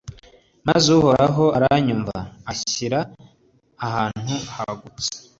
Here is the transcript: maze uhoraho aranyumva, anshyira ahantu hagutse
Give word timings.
maze 0.67 0.87
uhoraho 0.99 1.45
aranyumva, 1.57 2.17
anshyira 2.49 2.99
ahantu 3.85 4.33
hagutse 4.55 5.09